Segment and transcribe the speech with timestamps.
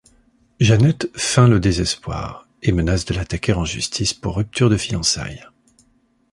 [0.59, 5.45] Jeanette feint le désespoir et menace de l'attaquer en justice pour rupture de fiançailles.